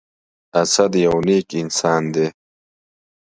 اسد 0.61 0.91
يو 1.03 1.15
نیک 1.27 1.49
انسان 1.61 2.03
دی. 2.13 2.27